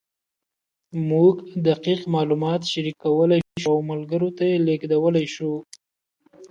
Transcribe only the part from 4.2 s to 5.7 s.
ته یې لېږدولی شو.